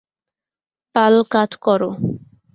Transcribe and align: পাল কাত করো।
পাল 0.95 1.15
কাত 1.31 1.51
করো। 1.65 1.89